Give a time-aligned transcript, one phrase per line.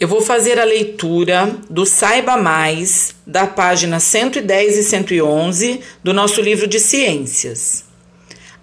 [0.00, 6.40] Eu vou fazer a leitura do Saiba Mais, da página 110 e 111 do nosso
[6.40, 7.82] livro de ciências.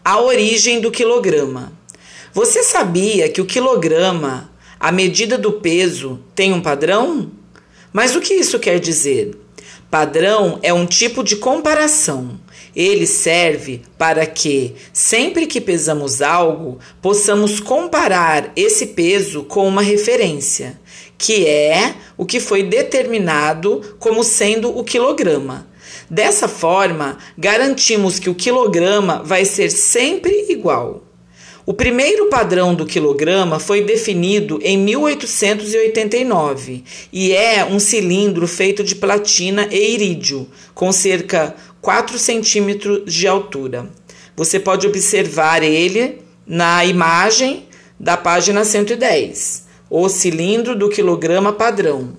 [0.03, 1.73] A origem do quilograma.
[2.33, 7.29] Você sabia que o quilograma, a medida do peso, tem um padrão?
[7.91, 9.37] Mas o que isso quer dizer?
[9.91, 12.39] Padrão é um tipo de comparação.
[12.75, 20.77] Ele serve para que, sempre que pesamos algo, possamos comparar esse peso com uma referência,
[21.17, 25.67] que é o que foi determinado como sendo o quilograma.
[26.09, 31.04] Dessa forma, garantimos que o quilograma vai ser sempre igual.
[31.67, 38.93] O primeiro padrão do quilograma foi definido em 1889 e é um cilindro feito de
[38.93, 43.89] platina e irídio, com cerca 4 centímetros de altura.
[44.35, 47.65] Você pode observar ele na imagem
[47.99, 52.15] da página 110, o cilindro do quilograma padrão.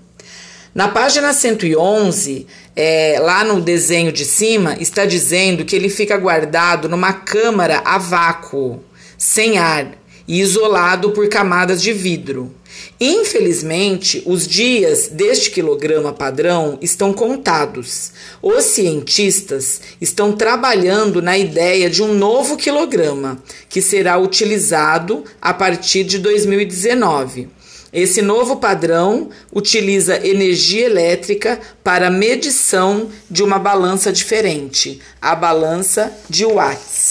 [0.74, 6.88] Na página 111, é, lá no desenho de cima, está dizendo que ele fica guardado
[6.88, 8.82] numa câmara a vácuo
[9.16, 9.92] sem ar
[10.26, 12.54] e isolado por camadas de vidro.
[13.00, 18.12] Infelizmente, os dias deste quilograma padrão estão contados.
[18.42, 26.04] Os cientistas estão trabalhando na ideia de um novo quilograma, que será utilizado a partir
[26.04, 27.48] de 2019.
[27.92, 36.44] Esse novo padrão utiliza energia elétrica para medição de uma balança diferente, a balança de
[36.44, 37.05] Watts.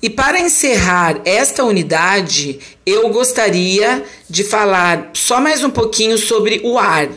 [0.00, 6.78] E para encerrar esta unidade, eu gostaria de falar só mais um pouquinho sobre o
[6.78, 7.08] ar.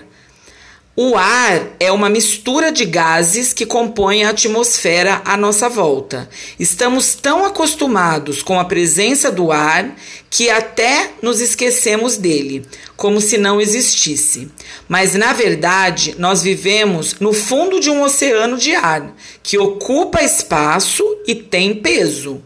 [0.96, 6.28] O ar é uma mistura de gases que compõem a atmosfera à nossa volta.
[6.60, 9.96] Estamos tão acostumados com a presença do ar
[10.30, 12.66] que até nos esquecemos dele,
[12.98, 14.50] como se não existisse.
[14.90, 21.06] Mas na verdade, nós vivemos no fundo de um oceano de ar que ocupa espaço
[21.28, 22.42] e tem peso.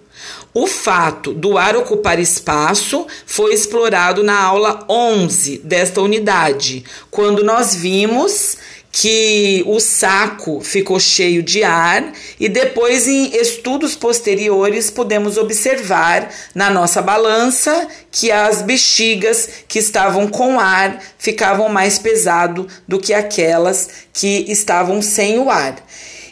[0.57, 7.75] O fato do ar ocupar espaço foi explorado na aula 11 desta unidade, quando nós
[7.75, 8.55] vimos
[8.89, 16.69] que o saco ficou cheio de ar e depois em estudos posteriores pudemos observar na
[16.69, 23.89] nossa balança que as bexigas que estavam com ar ficavam mais pesado do que aquelas
[24.13, 25.75] que estavam sem o ar.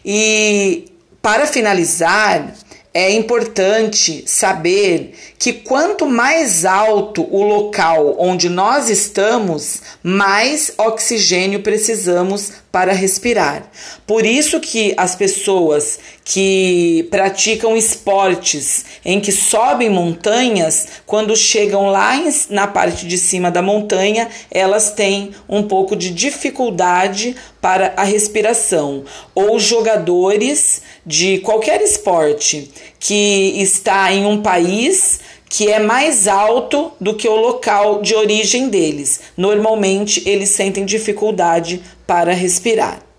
[0.05, 0.85] E
[1.21, 2.53] para finalizar,
[2.93, 12.53] é importante saber que quanto mais alto o local onde nós estamos, mais oxigênio precisamos
[12.71, 13.69] para respirar.
[14.07, 22.13] Por isso que as pessoas que praticam esportes em que sobem montanhas, quando chegam lá
[22.49, 29.03] na parte de cima da montanha, elas têm um pouco de dificuldade para a respiração.
[29.35, 35.19] Ou jogadores de qualquer esporte que está em um país
[35.53, 39.21] que é mais alto do que o local de origem deles.
[39.37, 43.12] Normalmente, eles sentem dificuldade para respirar.